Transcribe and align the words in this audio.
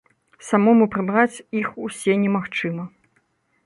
Самому 0.47 0.85
прыбраць 0.95 1.43
іх 1.61 1.67
усе 1.87 2.19
немагчыма. 2.27 2.83